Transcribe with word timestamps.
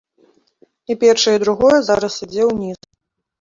І 0.93 0.95
першае, 1.03 1.33
і 1.37 1.41
другое 1.45 1.77
зараз 1.91 2.17
ідзе 2.29 2.43
ўніз. 2.51 2.81